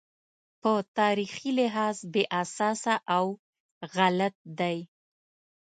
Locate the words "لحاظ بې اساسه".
1.59-2.95